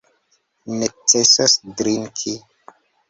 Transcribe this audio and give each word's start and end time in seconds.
Necesos 0.79 1.51
drinki. 1.77 2.33